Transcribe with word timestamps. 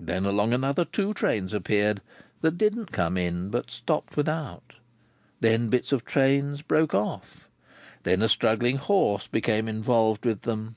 Then, 0.00 0.26
along 0.26 0.52
another 0.52 0.84
two 0.84 1.14
trains 1.14 1.52
appeared 1.54 2.02
that 2.40 2.58
didn't 2.58 2.90
come 2.90 3.16
in, 3.16 3.48
but 3.48 3.70
stopped 3.70 4.16
without. 4.16 4.74
Then, 5.38 5.68
bits 5.68 5.92
of 5.92 6.04
trains 6.04 6.62
broke 6.62 6.96
off. 6.96 7.46
Then, 8.02 8.22
a 8.22 8.28
struggling 8.28 8.78
horse 8.78 9.28
became 9.28 9.68
involved 9.68 10.26
with 10.26 10.42
them. 10.42 10.74